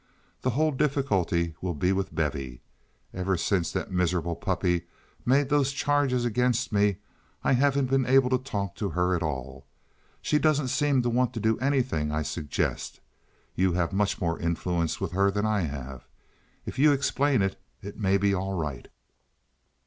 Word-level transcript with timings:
The 0.41 0.49
whole 0.49 0.71
difficulty 0.71 1.53
will 1.61 1.75
be 1.75 1.91
with 1.91 2.15
Bevy. 2.15 2.63
Ever 3.13 3.37
since 3.37 3.71
that 3.71 3.91
miserable 3.91 4.35
puppy 4.35 4.87
made 5.27 5.49
those 5.49 5.71
charges 5.71 6.25
against 6.25 6.71
me 6.73 6.97
I 7.43 7.51
haven't 7.51 7.85
been 7.91 8.07
able 8.07 8.31
to 8.31 8.39
talk 8.39 8.73
to 8.77 8.89
her 8.89 9.15
at 9.15 9.21
all. 9.21 9.67
She 10.19 10.39
doesn't 10.39 10.69
seem 10.69 11.03
to 11.03 11.09
want 11.11 11.35
to 11.35 11.39
do 11.39 11.59
anything 11.59 12.11
I 12.11 12.23
suggest. 12.23 12.99
You 13.53 13.73
have 13.73 13.93
much 13.93 14.19
more 14.19 14.39
influence 14.39 14.99
with 14.99 15.11
her 15.11 15.29
than 15.29 15.45
I 15.45 15.59
have. 15.65 16.07
If 16.65 16.79
you 16.79 16.91
explain, 16.93 17.43
it 17.43 17.55
may 17.95 18.17
be 18.17 18.33
all 18.33 18.55
right." 18.55 18.87